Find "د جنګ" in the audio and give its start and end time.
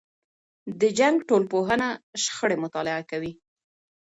0.81-1.15